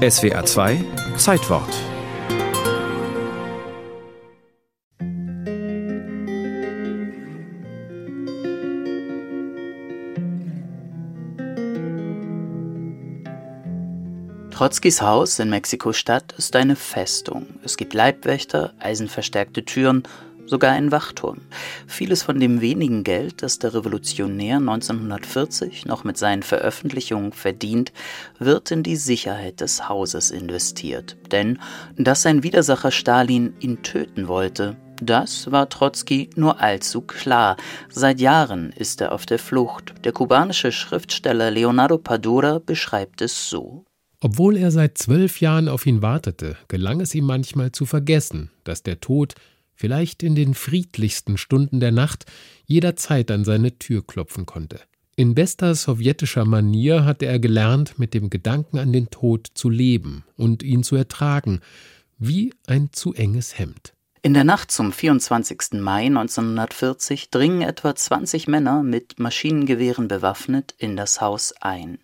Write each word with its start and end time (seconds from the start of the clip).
SWA 0.00 0.42
2 0.46 0.82
Zeitwort 1.18 1.68
Trotzkis 14.50 15.02
Haus 15.02 15.38
in 15.38 15.50
Mexiko-Stadt 15.50 16.32
ist 16.38 16.56
eine 16.56 16.76
Festung. 16.76 17.46
Es 17.62 17.76
gibt 17.76 17.92
Leibwächter, 17.92 18.72
eisenverstärkte 18.78 19.66
Türen, 19.66 20.04
sogar 20.50 20.72
einen 20.72 20.92
Wachturm. 20.92 21.38
Vieles 21.86 22.22
von 22.22 22.38
dem 22.38 22.60
wenigen 22.60 23.04
Geld, 23.04 23.42
das 23.42 23.58
der 23.60 23.72
Revolutionär 23.72 24.56
1940 24.56 25.86
noch 25.86 26.04
mit 26.04 26.18
seinen 26.18 26.42
Veröffentlichungen 26.42 27.32
verdient, 27.32 27.92
wird 28.38 28.70
in 28.70 28.82
die 28.82 28.96
Sicherheit 28.96 29.60
des 29.60 29.88
Hauses 29.88 30.30
investiert. 30.30 31.16
Denn 31.30 31.58
dass 31.96 32.22
sein 32.22 32.42
Widersacher 32.42 32.90
Stalin 32.90 33.54
ihn 33.60 33.82
töten 33.82 34.28
wollte, 34.28 34.76
das 35.00 35.50
war 35.50 35.68
Trotzki 35.68 36.28
nur 36.36 36.60
allzu 36.60 37.00
klar. 37.00 37.56
Seit 37.88 38.20
Jahren 38.20 38.70
ist 38.72 39.00
er 39.00 39.12
auf 39.12 39.24
der 39.24 39.38
Flucht. 39.38 39.94
Der 40.04 40.12
kubanische 40.12 40.72
Schriftsteller 40.72 41.50
Leonardo 41.50 41.96
Padura 41.96 42.58
beschreibt 42.58 43.22
es 43.22 43.48
so. 43.48 43.84
Obwohl 44.20 44.58
er 44.58 44.70
seit 44.70 44.98
zwölf 44.98 45.40
Jahren 45.40 45.68
auf 45.68 45.86
ihn 45.86 46.02
wartete, 46.02 46.56
gelang 46.68 47.00
es 47.00 47.14
ihm 47.14 47.24
manchmal 47.24 47.72
zu 47.72 47.86
vergessen, 47.86 48.50
dass 48.64 48.82
der 48.82 49.00
Tod, 49.00 49.34
vielleicht 49.80 50.22
in 50.22 50.34
den 50.34 50.52
friedlichsten 50.52 51.38
Stunden 51.38 51.80
der 51.80 51.90
Nacht, 51.90 52.26
jederzeit 52.66 53.30
an 53.30 53.44
seine 53.44 53.78
Tür 53.78 54.06
klopfen 54.06 54.44
konnte. 54.44 54.78
In 55.16 55.34
bester 55.34 55.74
sowjetischer 55.74 56.44
Manier 56.44 57.06
hatte 57.06 57.24
er 57.24 57.38
gelernt, 57.38 57.98
mit 57.98 58.12
dem 58.12 58.28
Gedanken 58.28 58.78
an 58.78 58.92
den 58.92 59.08
Tod 59.08 59.48
zu 59.54 59.70
leben 59.70 60.24
und 60.36 60.62
ihn 60.62 60.82
zu 60.82 60.96
ertragen, 60.96 61.60
wie 62.18 62.52
ein 62.66 62.90
zu 62.92 63.14
enges 63.14 63.58
Hemd. 63.58 63.94
In 64.22 64.34
der 64.34 64.44
Nacht 64.44 64.70
zum 64.70 64.92
24. 64.92 65.80
Mai 65.80 66.06
1940 66.06 67.30
dringen 67.30 67.62
etwa 67.62 67.94
20 67.94 68.48
Männer 68.48 68.82
mit 68.82 69.18
Maschinengewehren 69.18 70.08
bewaffnet 70.08 70.74
in 70.76 70.94
das 70.94 71.22
Haus 71.22 71.54
ein. 71.60 71.98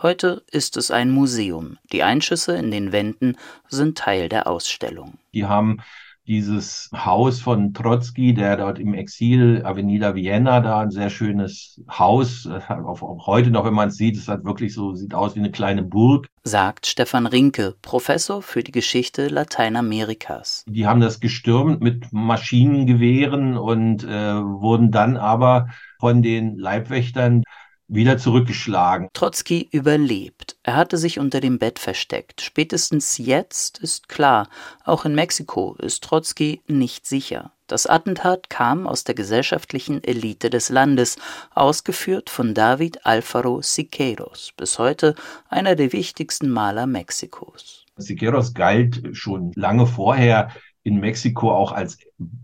Heute 0.00 0.42
ist 0.50 0.78
es 0.78 0.90
ein 0.90 1.10
Museum. 1.10 1.76
Die 1.92 2.02
Einschüsse 2.02 2.56
in 2.56 2.70
den 2.70 2.92
Wänden 2.92 3.36
sind 3.68 3.98
Teil 3.98 4.30
der 4.30 4.46
Ausstellung. 4.46 5.18
Die 5.34 5.44
haben 5.44 5.82
dieses 6.30 6.88
Haus 6.94 7.40
von 7.40 7.74
Trotzki, 7.74 8.32
der 8.32 8.56
dort 8.56 8.78
im 8.78 8.94
Exil, 8.94 9.62
Avenida 9.64 10.14
Vienna, 10.14 10.60
da 10.60 10.78
ein 10.78 10.92
sehr 10.92 11.10
schönes 11.10 11.82
Haus, 11.90 12.48
auch 12.68 13.26
heute 13.26 13.50
noch, 13.50 13.64
wenn 13.64 13.74
man 13.74 13.88
es 13.88 13.96
sieht, 13.96 14.16
es 14.16 14.28
hat 14.28 14.44
wirklich 14.44 14.72
so, 14.72 14.94
sieht 14.94 15.12
aus 15.12 15.34
wie 15.34 15.40
eine 15.40 15.50
kleine 15.50 15.82
Burg. 15.82 16.28
Sagt 16.44 16.86
Stefan 16.86 17.26
Rinke, 17.26 17.74
Professor 17.82 18.42
für 18.42 18.62
die 18.62 18.70
Geschichte 18.70 19.26
Lateinamerikas. 19.26 20.64
Die 20.68 20.86
haben 20.86 21.00
das 21.00 21.18
gestürmt 21.18 21.80
mit 21.80 22.12
Maschinengewehren 22.12 23.56
und 23.56 24.04
äh, 24.04 24.06
wurden 24.08 24.92
dann 24.92 25.16
aber 25.16 25.70
von 25.98 26.22
den 26.22 26.56
Leibwächtern 26.56 27.42
wieder 27.90 28.18
zurückgeschlagen. 28.18 29.08
Trotzki 29.12 29.68
überlebt. 29.72 30.56
Er 30.62 30.76
hatte 30.76 30.96
sich 30.96 31.18
unter 31.18 31.40
dem 31.40 31.58
Bett 31.58 31.78
versteckt. 31.78 32.40
Spätestens 32.40 33.18
jetzt 33.18 33.78
ist 33.78 34.08
klar, 34.08 34.48
auch 34.84 35.04
in 35.04 35.14
Mexiko 35.14 35.74
ist 35.78 36.04
Trotzki 36.04 36.62
nicht 36.68 37.06
sicher. 37.06 37.52
Das 37.66 37.86
Attentat 37.86 38.50
kam 38.50 38.86
aus 38.86 39.04
der 39.04 39.14
gesellschaftlichen 39.14 40.02
Elite 40.02 40.50
des 40.50 40.70
Landes, 40.70 41.16
ausgeführt 41.54 42.30
von 42.30 42.54
David 42.54 43.06
Alfaro 43.06 43.62
Siqueiros, 43.62 44.52
bis 44.56 44.78
heute 44.78 45.14
einer 45.48 45.76
der 45.76 45.92
wichtigsten 45.92 46.50
Maler 46.50 46.86
Mexikos. 46.86 47.86
Siqueiros 47.96 48.54
galt 48.54 49.16
schon 49.16 49.52
lange 49.54 49.86
vorher 49.86 50.50
in 50.82 50.98
Mexiko 50.98 51.52
auch 51.52 51.72
als 51.72 51.98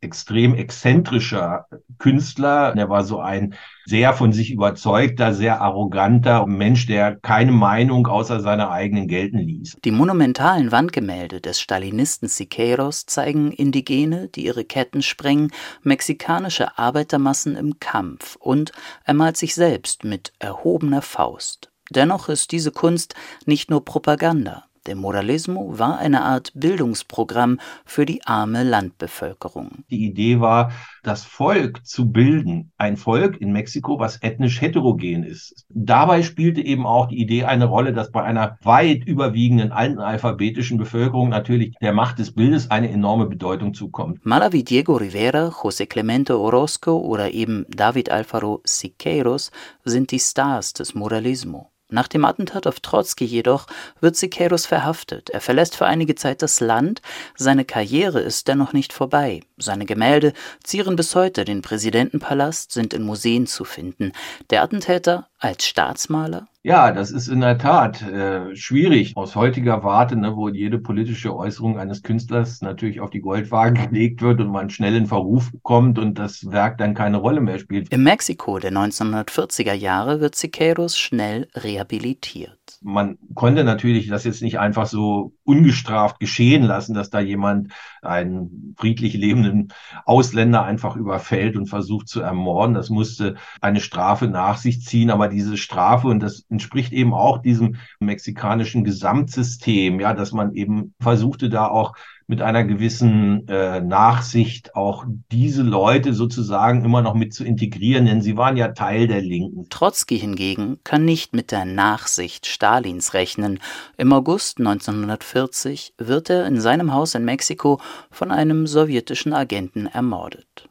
extrem 0.00 0.54
exzentrischer 0.54 1.66
Künstler. 1.98 2.74
Er 2.76 2.88
war 2.88 3.04
so 3.04 3.20
ein 3.20 3.54
sehr 3.86 4.12
von 4.12 4.32
sich 4.32 4.52
überzeugter, 4.52 5.34
sehr 5.34 5.60
arroganter 5.60 6.46
Mensch, 6.46 6.86
der 6.86 7.16
keine 7.16 7.52
Meinung 7.52 8.06
außer 8.06 8.40
seiner 8.40 8.70
eigenen 8.70 9.08
gelten 9.08 9.38
ließ. 9.38 9.78
Die 9.84 9.90
monumentalen 9.90 10.72
Wandgemälde 10.72 11.40
des 11.40 11.60
Stalinisten 11.60 12.28
Siqueiros 12.28 13.06
zeigen 13.06 13.50
Indigene, 13.50 14.28
die 14.28 14.44
ihre 14.44 14.64
Ketten 14.64 15.02
sprengen, 15.02 15.50
mexikanische 15.82 16.78
Arbeitermassen 16.78 17.56
im 17.56 17.80
Kampf 17.80 18.36
und 18.36 18.72
er 19.04 19.14
malt 19.14 19.36
sich 19.36 19.54
selbst 19.54 20.04
mit 20.04 20.32
erhobener 20.38 21.02
Faust. 21.02 21.70
Dennoch 21.90 22.28
ist 22.28 22.52
diese 22.52 22.70
Kunst 22.70 23.14
nicht 23.46 23.70
nur 23.70 23.84
Propaganda. 23.84 24.67
Der 24.88 24.96
Moralismo 24.96 25.78
war 25.78 25.98
eine 25.98 26.22
Art 26.22 26.50
Bildungsprogramm 26.54 27.60
für 27.84 28.06
die 28.06 28.24
arme 28.24 28.62
Landbevölkerung. 28.62 29.84
Die 29.90 30.06
Idee 30.06 30.40
war, 30.40 30.72
das 31.02 31.24
Volk 31.24 31.84
zu 31.84 32.10
bilden. 32.10 32.72
Ein 32.78 32.96
Volk 32.96 33.38
in 33.38 33.52
Mexiko, 33.52 33.98
was 33.98 34.22
ethnisch 34.22 34.62
heterogen 34.62 35.24
ist. 35.24 35.66
Dabei 35.68 36.22
spielte 36.22 36.62
eben 36.62 36.86
auch 36.86 37.08
die 37.08 37.20
Idee 37.20 37.44
eine 37.44 37.66
Rolle, 37.66 37.92
dass 37.92 38.10
bei 38.10 38.22
einer 38.22 38.56
weit 38.62 39.04
überwiegenden 39.04 39.72
analphabetischen 39.72 40.78
Bevölkerung 40.78 41.28
natürlich 41.28 41.74
der 41.82 41.92
Macht 41.92 42.18
des 42.18 42.32
Bildes 42.32 42.70
eine 42.70 42.90
enorme 42.90 43.26
Bedeutung 43.26 43.74
zukommt. 43.74 44.24
Maler 44.24 44.54
wie 44.54 44.64
Diego 44.64 44.96
Rivera, 44.96 45.48
José 45.48 45.84
Clemente 45.84 46.38
Orozco 46.38 46.96
oder 46.96 47.34
eben 47.34 47.66
David 47.68 48.10
Alfaro 48.10 48.62
Siqueiros 48.64 49.50
sind 49.84 50.12
die 50.12 50.18
Stars 50.18 50.72
des 50.72 50.94
Moralismo. 50.94 51.70
Nach 51.90 52.06
dem 52.06 52.26
Attentat 52.26 52.66
auf 52.66 52.80
Trotzki 52.80 53.24
jedoch 53.24 53.66
wird 54.00 54.14
Siqueiros 54.14 54.66
verhaftet. 54.66 55.30
Er 55.30 55.40
verlässt 55.40 55.74
für 55.74 55.86
einige 55.86 56.14
Zeit 56.14 56.42
das 56.42 56.60
Land. 56.60 57.00
Seine 57.34 57.64
Karriere 57.64 58.20
ist 58.20 58.46
dennoch 58.46 58.74
nicht 58.74 58.92
vorbei. 58.92 59.40
Seine 59.56 59.86
Gemälde 59.86 60.34
zieren 60.62 60.96
bis 60.96 61.14
heute 61.14 61.46
den 61.46 61.62
Präsidentenpalast, 61.62 62.72
sind 62.72 62.92
in 62.92 63.04
Museen 63.04 63.46
zu 63.46 63.64
finden. 63.64 64.12
Der 64.50 64.62
Attentäter 64.62 65.28
als 65.38 65.66
Staatsmaler? 65.66 66.48
Ja, 66.62 66.92
das 66.92 67.10
ist 67.10 67.28
in 67.28 67.40
der 67.40 67.56
Tat 67.56 68.02
äh, 68.02 68.54
schwierig 68.54 69.16
aus 69.16 69.36
heutiger 69.36 69.84
Warte, 69.84 70.16
ne, 70.16 70.36
wo 70.36 70.48
jede 70.48 70.78
politische 70.78 71.34
Äußerung 71.34 71.78
eines 71.78 72.02
Künstlers 72.02 72.60
natürlich 72.60 73.00
auf 73.00 73.10
die 73.10 73.20
Goldwaage 73.20 73.86
gelegt 73.88 74.20
wird 74.20 74.40
und 74.40 74.50
man 74.50 74.68
schnell 74.68 74.96
in 74.96 75.06
Verruf 75.06 75.50
kommt 75.62 75.98
und 75.98 76.18
das 76.18 76.50
Werk 76.50 76.78
dann 76.78 76.94
keine 76.94 77.18
Rolle 77.18 77.40
mehr 77.40 77.58
spielt. 77.58 77.92
Im 77.92 78.02
Mexiko 78.02 78.58
der 78.58 78.72
1940er 78.72 79.72
Jahre 79.72 80.20
wird 80.20 80.34
Siqueiros 80.34 80.98
schnell 80.98 81.48
rehabilitiert. 81.54 82.57
Man 82.82 83.18
konnte 83.34 83.64
natürlich 83.64 84.08
das 84.08 84.24
jetzt 84.24 84.42
nicht 84.42 84.58
einfach 84.58 84.86
so 84.86 85.32
ungestraft 85.44 86.20
geschehen 86.20 86.62
lassen, 86.62 86.94
dass 86.94 87.10
da 87.10 87.20
jemand 87.20 87.72
einen 88.02 88.74
friedlich 88.78 89.14
lebenden 89.14 89.72
Ausländer 90.04 90.64
einfach 90.64 90.96
überfällt 90.96 91.56
und 91.56 91.66
versucht 91.66 92.08
zu 92.08 92.20
ermorden. 92.20 92.74
Das 92.74 92.90
musste 92.90 93.36
eine 93.60 93.80
Strafe 93.80 94.28
nach 94.28 94.56
sich 94.56 94.82
ziehen, 94.82 95.10
aber 95.10 95.28
diese 95.28 95.56
Strafe, 95.56 96.08
und 96.08 96.20
das 96.20 96.44
entspricht 96.48 96.92
eben 96.92 97.14
auch 97.14 97.38
diesem 97.38 97.76
mexikanischen 98.00 98.84
Gesamtsystem, 98.84 100.00
ja, 100.00 100.14
dass 100.14 100.32
man 100.32 100.54
eben 100.54 100.94
versuchte 101.00 101.48
da 101.48 101.66
auch 101.66 101.94
mit 102.28 102.42
einer 102.42 102.62
gewissen 102.62 103.48
äh, 103.48 103.80
Nachsicht 103.80 104.76
auch 104.76 105.06
diese 105.32 105.62
Leute 105.62 106.12
sozusagen 106.12 106.84
immer 106.84 107.00
noch 107.00 107.14
mit 107.14 107.32
zu 107.32 107.42
integrieren, 107.42 108.04
denn 108.04 108.20
sie 108.20 108.36
waren 108.36 108.58
ja 108.58 108.68
Teil 108.68 109.08
der 109.08 109.22
Linken. 109.22 109.68
Trotzki 109.70 110.18
hingegen 110.18 110.78
kann 110.84 111.06
nicht 111.06 111.32
mit 111.32 111.50
der 111.52 111.64
Nachsicht 111.64 112.46
Stalins 112.46 113.14
rechnen. 113.14 113.60
Im 113.96 114.12
August 114.12 114.58
1940 114.58 115.94
wird 115.96 116.28
er 116.28 116.46
in 116.46 116.60
seinem 116.60 116.92
Haus 116.92 117.14
in 117.14 117.24
Mexiko 117.24 117.80
von 118.10 118.30
einem 118.30 118.66
sowjetischen 118.66 119.32
Agenten 119.32 119.86
ermordet. 119.86 120.66